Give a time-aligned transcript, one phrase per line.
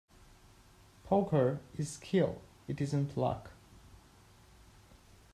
[1.03, 3.51] Poker is skill, it isn't luck.